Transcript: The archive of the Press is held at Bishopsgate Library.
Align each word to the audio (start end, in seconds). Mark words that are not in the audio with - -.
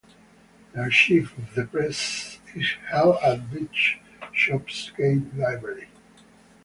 The 0.73 0.79
archive 0.81 1.31
of 1.37 1.53
the 1.53 1.63
Press 1.65 2.39
is 2.55 2.71
held 2.89 3.17
at 3.23 3.41
Bishopsgate 4.31 5.35
Library. 5.37 5.89